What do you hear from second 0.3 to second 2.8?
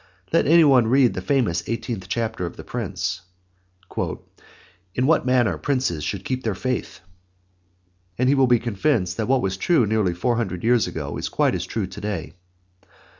Let anyone read the famous eighteenth chapter of The